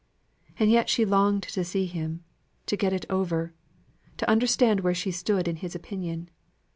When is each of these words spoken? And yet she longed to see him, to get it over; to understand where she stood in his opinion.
And 0.57 0.71
yet 0.71 0.89
she 0.89 1.05
longed 1.05 1.43
to 1.43 1.63
see 1.63 1.85
him, 1.85 2.23
to 2.65 2.75
get 2.75 2.91
it 2.91 3.05
over; 3.07 3.53
to 4.17 4.27
understand 4.27 4.79
where 4.79 4.95
she 4.95 5.11
stood 5.11 5.47
in 5.47 5.57
his 5.57 5.75
opinion. 5.75 6.31